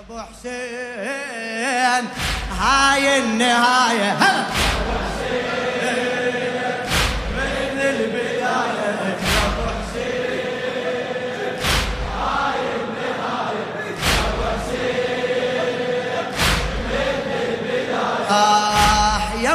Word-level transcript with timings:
أبو 0.00 0.18
حسين. 0.18 2.04
هاي 2.60 3.18
النهاية. 3.18 4.12
هلا 4.12 4.44
من 7.36 7.78
البداية 7.80 9.18
أبو 9.44 9.64
حسين. 9.76 10.42
هاي 12.18 12.62
النهايه 12.80 13.96
أبو 14.24 14.42
حسين. 14.52 16.26
من 16.88 17.26
البدايه 17.48 18.32
يا 19.42 19.54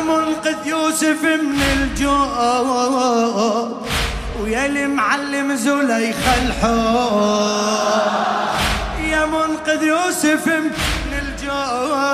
يوسف 0.66 1.22
من 1.24 1.62
الجوع 1.62 2.60
ويا 4.40 4.66
المعلم 4.66 5.56
زليخ 5.56 6.18
الحب 6.38 8.27
يا 9.18 9.26
منقذ 9.26 9.84
يوسف 9.84 10.48
من 10.48 10.72
الجوع 11.22 12.14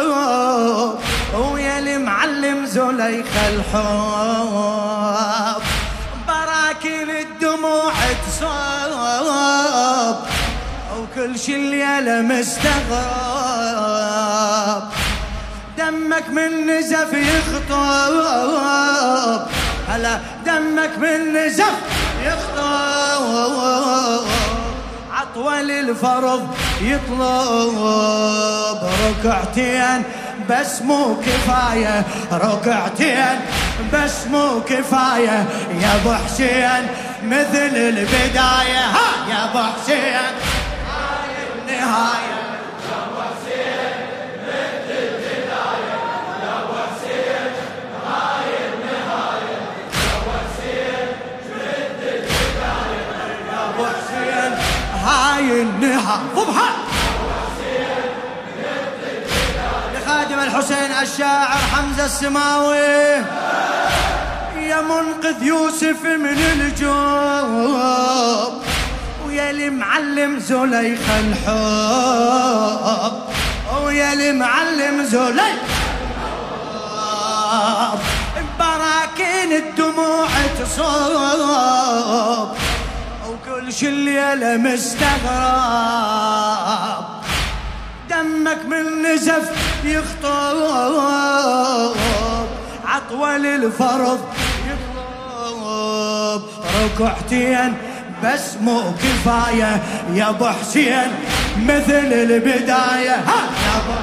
ويا 1.34 1.80
المعلم 1.80 2.66
زليخ 2.66 3.26
الحب. 3.50 4.54
براكين 6.28 7.10
الدموع 7.10 7.94
تصاب 8.28 10.18
وكل 10.98 11.40
شي 11.40 11.56
الليلة 11.56 12.22
مستغرب. 12.22 12.94
دمك 15.78 16.30
من 16.30 16.68
نزف 16.68 17.14
يخطب 17.14 18.14
هلا 19.90 20.20
دمك 20.46 20.98
من 20.98 21.34
نزف 21.34 21.76
يخطب. 22.26 23.83
عطول 25.34 25.72
الفرض 25.72 26.48
يطلب 26.82 28.80
ركعتين 29.08 30.04
بس 30.50 30.82
مو 30.82 31.16
كفاية 31.26 32.06
ركعتين 32.32 33.40
بس 33.94 34.28
مو 34.28 34.62
كفاية 34.62 35.46
يا 35.82 35.96
أبو 35.96 36.14
حسين 36.14 36.88
مثل 37.24 37.76
البداية 37.76 38.86
ها 38.86 39.30
يا 39.30 39.50
أبو 39.50 39.60
حسين. 39.60 40.34
هاي 40.88 41.36
النهاية. 41.62 42.43
النهاية 55.52 56.20
ضبها 56.36 56.70
لخادم 59.94 60.40
الحسين 60.40 60.92
الشاعر 61.02 61.58
حمزة 61.74 62.06
السماوي. 62.06 63.24
يا 64.58 64.82
منقذ 64.82 65.44
يوسف 65.44 66.06
من 66.06 66.38
الجوب 66.54 66.94
ويا 69.28 69.50
المعلم 69.50 70.40
زليخ 70.40 71.00
الحب 71.20 71.54
ويا 73.86 74.14
المعلم 74.14 75.04
زليخ 75.04 75.62
الحب. 76.98 78.00
براكين 78.60 79.52
الدموع 79.52 80.28
تصب 80.60 81.73
وكل 83.64 83.74
شي 83.74 83.90
الليلة 83.90 84.58
مستغرب. 84.58 85.04
دمك 88.10 88.66
من 88.66 89.02
نزف 89.02 89.52
يخطب 89.84 90.58
عطول 92.86 93.46
الفرض 93.46 94.20
يطلب. 94.68 96.42
ركعتين 96.84 97.78
بس 98.24 98.56
مو 98.62 98.82
كفاية 98.92 99.84
يا 100.14 100.30
أبو 100.30 100.46
حسين 100.46 101.12
مثل 101.66 102.14
البداية. 102.14 103.16
ها! 103.16 103.50
يا 103.66 103.76
أبو 103.78 103.94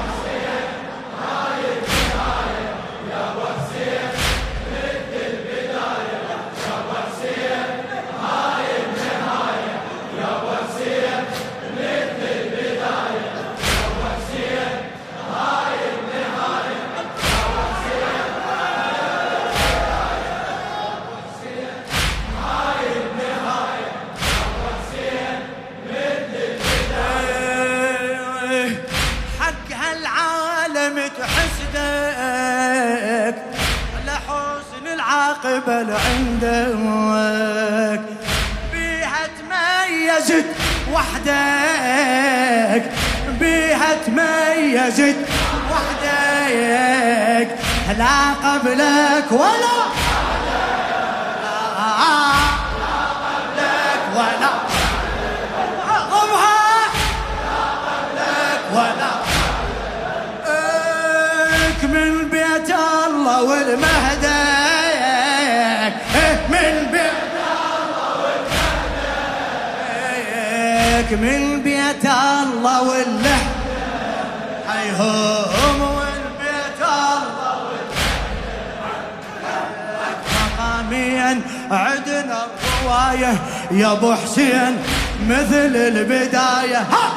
العاقبة 35.51 35.95
عندك 36.09 38.01
بيها 38.71 39.23
تميزت 39.39 40.45
وحدك. 40.93 42.83
بيها 43.39 43.89
تميزت 44.05 45.15
وحدك. 45.71 47.49
لا 47.97 48.17
قبلك 48.43 49.31
ولا 49.31 49.77
لا 51.77 51.91
قبلك 53.25 54.03
ولا 54.15 54.51
ضمها 56.11 56.61
لك 58.15 58.63
ولا 58.73 59.11
من 61.83 62.11
بيت 62.29 62.69
الله 63.07 63.43
والمهدك 63.43 64.30
من 71.13 71.61
بيت 71.63 72.05
الله 72.05 72.81
والله 72.81 73.41
حيهم 74.67 75.81
والبيت 75.81 76.81
الله 76.81 77.57
والمهدك 77.67 78.11
مقاميا 80.59 81.41
عدنا 81.71 82.37
الرواية 82.45 83.33
يا 83.71 83.91
أبو 83.91 84.13
حسين 84.13 84.77
مثل 85.29 85.75
البداية. 85.75 86.77
ها! 86.77 87.10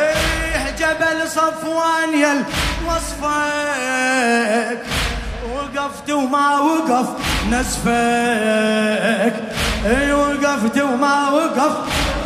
إيه 0.00 0.70
جبل 0.78 1.28
صفوان 1.28 2.10
يل 2.14 2.44
وصفك. 2.86 4.78
وقفت 5.54 6.10
وما 6.10 6.58
وقف 6.58 7.06
نزفك 7.50 9.34
اي 9.86 10.12
وقفت 10.12 10.78
وما 10.80 11.30
وقف 11.30 11.72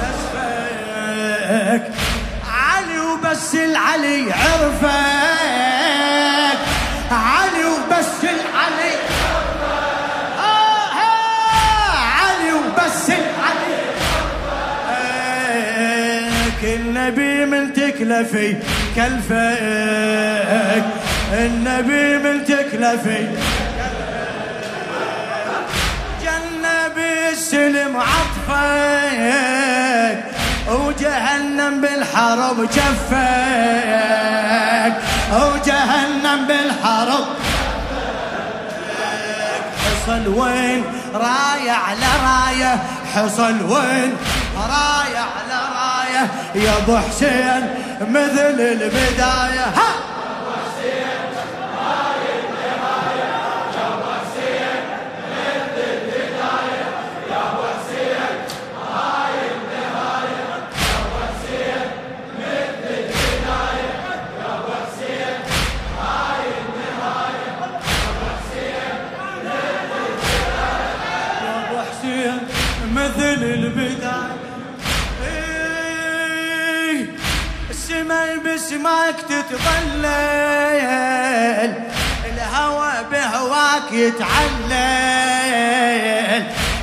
نزفك 0.03 1.85
علي 2.47 2.99
وبس 3.01 3.55
العلي 3.55 4.33
عرفك. 4.33 5.40
تكلفي 18.11 18.57
كلفك 18.97 20.85
النبي 21.33 22.19
من 22.19 22.45
تكلفي 22.45 23.29
جنبي 26.23 27.29
السلم 27.31 27.97
عطفك 27.97 29.39
وجهنم 30.69 31.81
بالحرب 31.81 32.63
جفك 32.63 33.11
وجهنم 35.33 36.47
بالحرب 36.47 37.27
حصل 39.85 40.29
وين؟ 40.29 40.85
راية 41.15 41.73
على 41.73 42.07
راية 42.25 42.83
حصل 43.15 43.63
وين؟ 43.63 44.17
راية 44.57 45.40
يا 46.55 46.77
ابو 46.79 46.97
حسين 46.97 47.69
مثل 48.01 48.61
البداية 48.61 49.67
ها! 49.77 49.91
السماء 78.01 78.37
بسماك 78.39 79.17
تتظلل 79.29 80.05
الهوى 82.25 82.93
بهواك 83.13 83.93
يتعلل. 83.93 84.73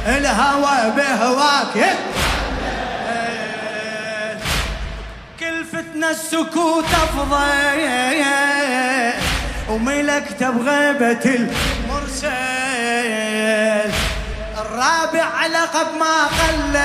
الهوى 0.07 0.91
بهواك 0.97 1.75
يتعلل. 1.75 1.97
كل 5.39 5.65
فتنة 5.65 6.09
السكوت 6.09 6.85
أفضل. 6.85 7.81
وملكت 9.69 10.43
بغيبة 10.43 11.25
المرسل. 11.35 12.27
الرابع 14.57 15.45
لقب 15.47 15.87
ما 15.99 16.25
قل 16.25 16.77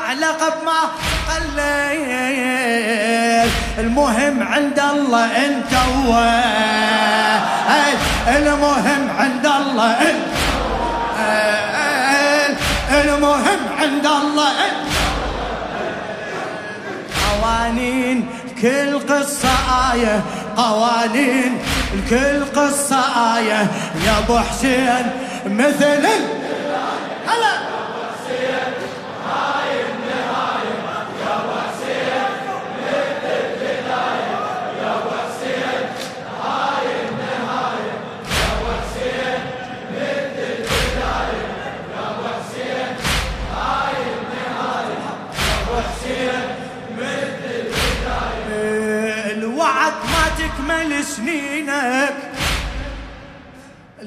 الرابع 0.00 0.12
لقب 0.12 0.64
ما 0.64 0.80
قل 1.28 1.60
المهم 3.78 4.42
عند 4.42 4.80
الله 4.92 5.26
انت 5.26 5.72
المهم 8.28 9.10
عند 9.18 9.46
الله 9.46 9.92
انت 9.92 10.26
المهم 13.04 13.58
عند 13.80 14.06
الله 14.06 14.52
قوانين 17.30 18.28
كل 18.62 18.98
قصة 18.98 19.48
آية. 19.92 20.22
قوانين 20.56 21.58
الكل 21.94 22.44
قصة 22.60 23.00
آية. 23.36 23.70
يا 24.06 24.18
أبو 24.18 24.38
حسين 24.38 25.10
مثل 25.46 26.08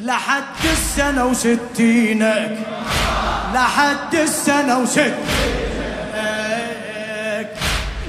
لحد 0.04 0.66
السنة 0.66 1.26
وستينك 1.26 2.58
لحد 3.54 4.16
السنة 4.16 4.80
وستينك 4.80 5.18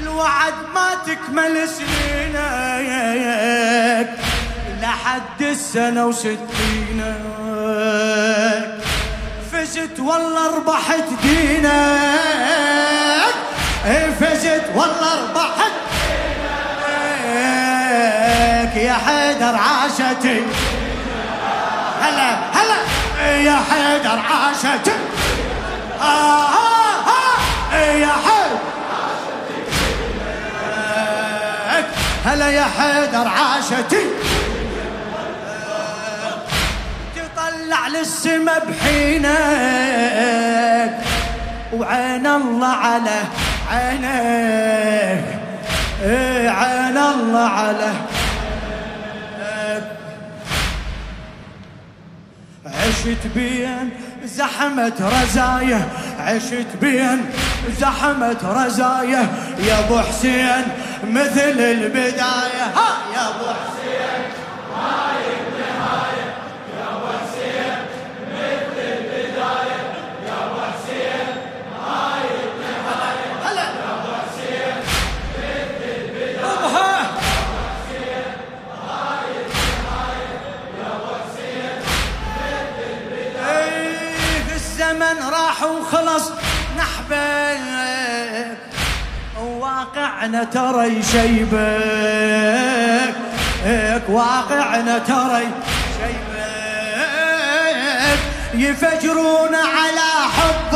الوعد 0.03 0.55
ما 0.75 0.89
تكمل 1.07 1.69
سنينك. 1.69 2.35
لحد 4.83 5.41
السنة 5.41 6.07
وستينك 6.07 6.45
فزت 9.53 10.01
والله 10.01 10.57
ربحت 10.57 11.05
دينك. 11.23 11.71
فزت 14.21 14.65
والله 14.75 15.23
ربحت 15.23 15.73
يا 18.77 18.93
حيدر 18.93 19.57
عاشتي 19.57 20.43
يا 23.35 23.59
حيدر 23.71 24.19
عاشتي 24.31 24.93
آه 26.01 26.49
آه 26.49 26.97
آه. 27.73 27.75
يا 27.75 28.07
حيدر؟ 28.07 28.59
هلا 32.25 32.51
يا 32.51 32.65
حيدر 32.79 33.29
عاشتي 33.29 34.05
تطلع 37.17 37.89
للسما 37.89 38.59
بحينك. 38.59 39.35
وعين 41.73 42.27
الله 42.27 42.67
على 42.67 43.23
عينك. 43.71 45.25
إيه، 46.03 46.51
عين 46.51 46.97
الله 46.97 47.49
على 47.49 47.93
عشت 52.85 53.27
بين 53.35 53.91
زحمة 54.25 54.93
رزايا 55.23 55.89
عشت 56.21 56.67
بين 56.81 57.31
زحمة 57.81 58.65
رزايا. 58.65 59.29
يا 59.59 59.79
أبو 59.79 59.99
حسين 59.99 60.65
مثل 61.11 61.61
البداية. 61.61 62.65
ها 62.77 62.91
يا 63.15 63.29
أبو 63.29 63.45
حسين. 63.45 63.74
واقعنا 89.85 90.45
ترى 90.45 90.87
يشيبك. 90.87 91.55
واقعنا 94.09 94.99
ترى 94.99 95.41
يشيبك. 95.41 96.35
يفجرون 98.55 99.55
على 99.55 100.11
حبك. 100.37 100.75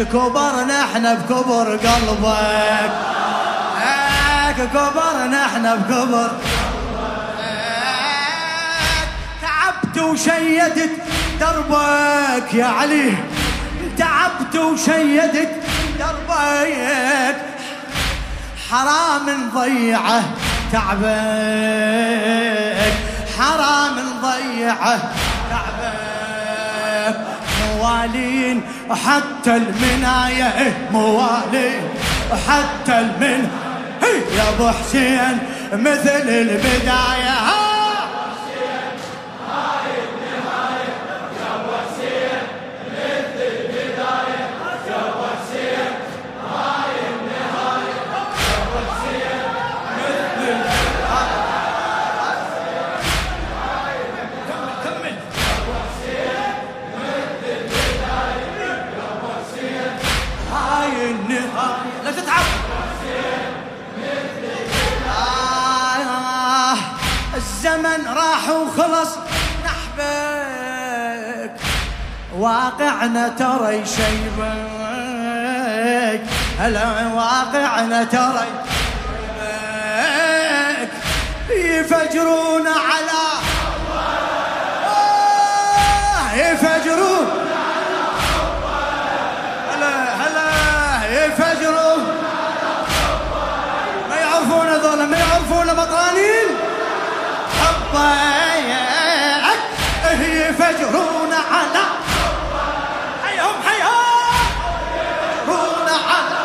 كبرنا 0.03 0.83
إحنا 0.83 1.13
بكبر 1.13 1.71
قلبك. 1.71 2.91
هيك 3.81 4.55
كبرنا 4.69 5.45
إحنا 5.45 5.75
بكبر. 5.75 6.31
تعبت 9.41 9.97
وشيدت 9.97 10.91
دربك 11.39 12.53
يا 12.53 12.65
علي. 12.65 13.13
تعبت 13.97 14.55
وشيدت 14.55 15.51
دربك. 15.99 17.35
حرام 18.71 19.29
نضيعه 19.29 20.23
تعبك. 20.71 21.03
حرام 23.37 23.95
نضيعه 23.99 24.99
موالين 27.77 28.63
حتى 28.91 29.55
المناية 29.55 30.43
إيه 30.59 30.89
موالين 30.91 31.81
حتى 32.47 32.99
المن 32.99 33.47
يا 34.37 34.49
أبو 34.55 34.67
حسين 34.69 35.37
مثل 35.73 36.29
البداية. 36.29 37.62
الزمن 67.73 68.07
راح 68.07 68.49
وخلص 68.49 69.09
نحبك. 69.65 71.51
واقعنا 72.37 73.27
ترى 73.27 73.81
يشيبك. 73.81 75.03
هلا 76.59 77.07
واقعنا 77.13 78.03
ترى 78.03 78.45
يفجرون 81.49 82.67
على 82.67 83.23
يفجرون. 86.33 87.27
هلا 89.73 90.15
هلا. 90.15 90.47
يفجرون. 91.25 92.01
ما 94.09 94.15
يعرفون 94.15 94.67
هذول 94.67 95.03
ما 95.03 95.17
يعرفون 95.17 95.73
بطانين 97.93 98.73
حبك 99.43 100.21
يفجرون 100.49 101.33
على 101.33 101.85
حيهم 103.23 103.55
حيهم. 103.65 104.03
يفجرون 105.47 105.89
على 106.09 106.41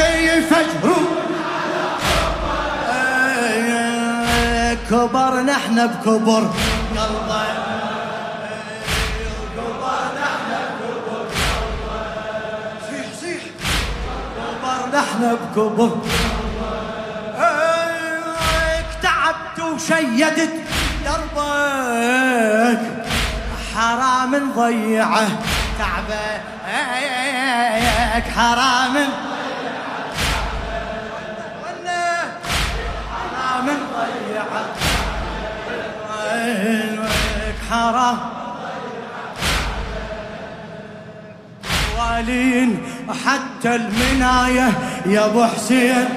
يفجرون 0.00 1.16
كبر 4.90 5.32
نحن 5.40 5.86
بكبر. 5.86 6.50
كبر 14.62 14.88
نحن 14.92 15.22
بكبر. 15.54 15.92
وشيدت 19.74 20.54
دربك 21.04 22.80
حرام 23.74 24.32
نضيعه 24.36 25.28
تعبك 25.78 26.40
حرام. 28.36 28.96
حرام 33.36 33.66
نضيعه 33.66 34.64
حرام. 37.70 38.18
والين 41.98 42.70
حتى 43.26 43.74
المناية 43.74 44.68
يا 45.06 45.26
أبو 45.26 45.44
حسين. 45.44 46.08